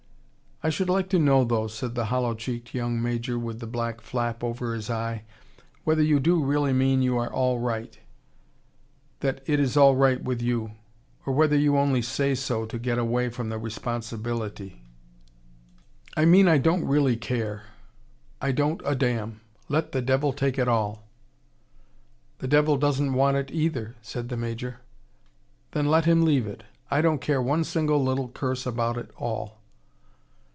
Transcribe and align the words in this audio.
"I 0.63 0.69
should 0.69 0.89
like 0.89 1.09
to 1.09 1.17
know, 1.17 1.43
though," 1.43 1.65
said 1.65 1.95
the 1.95 2.05
hollow 2.13 2.35
cheeked 2.35 2.75
young 2.75 3.01
Major 3.01 3.39
with 3.39 3.59
the 3.59 3.65
black 3.65 3.99
flap 3.99 4.43
over 4.43 4.75
his 4.75 4.91
eye, 4.91 5.23
"whether 5.85 6.03
you 6.03 6.19
do 6.19 6.45
really 6.45 6.71
mean 6.71 7.01
you 7.01 7.17
are 7.17 7.33
all 7.33 7.57
right 7.57 7.97
that 9.21 9.41
it 9.47 9.59
is 9.59 9.75
all 9.75 9.95
right 9.95 10.23
with 10.23 10.39
you 10.39 10.73
or 11.25 11.33
whether 11.33 11.55
you 11.57 11.79
only 11.79 12.03
say 12.03 12.35
so 12.35 12.67
to 12.67 12.77
get 12.77 12.99
away 12.99 13.27
from 13.29 13.49
the 13.49 13.57
responsibility." 13.57 14.83
"I 16.15 16.25
mean 16.25 16.47
I 16.47 16.59
don't 16.59 16.85
really 16.85 17.17
care 17.17 17.63
I 18.39 18.51
don't 18.51 18.81
a 18.85 18.93
damn 18.93 19.41
let 19.67 19.93
the 19.93 20.01
devil 20.03 20.31
take 20.31 20.59
it 20.59 20.67
all." 20.67 21.07
"The 22.37 22.47
devil 22.47 22.77
doesn't 22.77 23.15
want 23.15 23.35
it, 23.35 23.49
either," 23.49 23.95
said 24.03 24.29
the 24.29 24.37
Major. 24.37 24.81
"Then 25.71 25.87
let 25.87 26.05
him 26.05 26.21
leave 26.21 26.45
it. 26.45 26.65
I 26.91 27.01
don't 27.01 27.19
care 27.19 27.41
one 27.41 27.63
single 27.63 28.03
little 28.03 28.29
curse 28.29 28.67
about 28.67 28.99
it 28.99 29.09
all." 29.17 29.57